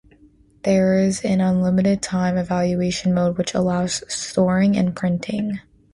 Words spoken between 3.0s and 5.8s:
mode which allows storing and printing.